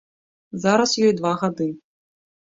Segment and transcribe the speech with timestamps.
[0.63, 1.69] Зараз ёй два гады.